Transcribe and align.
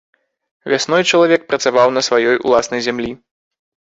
Вясной 0.71 1.03
чалавек 1.11 1.41
працаваў 1.51 1.87
на 1.99 2.03
сваёй 2.07 2.43
уласнай 2.49 2.81
зямлі. 2.87 3.11